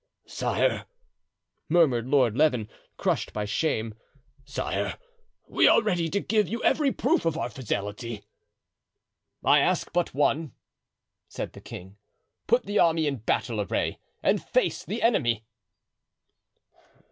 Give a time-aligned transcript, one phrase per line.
[0.25, 0.85] "Sire,"
[1.69, 2.67] murmured Lord Leven,
[2.97, 3.93] crushed by shame,
[4.43, 4.97] "sire,
[5.47, 8.23] we are ready to give you every proof of our fidelity."
[9.43, 10.53] "I ask but one,"
[11.27, 11.97] said the king;
[12.47, 15.45] "put the army in battle array and face the enemy."